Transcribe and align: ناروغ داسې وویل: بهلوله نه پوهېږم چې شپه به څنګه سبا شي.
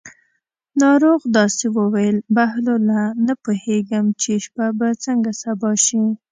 ناروغ 0.81 1.21
داسې 1.37 1.65
وویل: 1.77 2.17
بهلوله 2.35 3.01
نه 3.25 3.33
پوهېږم 3.43 4.05
چې 4.21 4.31
شپه 4.45 4.67
به 4.77 4.87
څنګه 5.05 5.31
سبا 5.43 5.71
شي. 5.85 6.03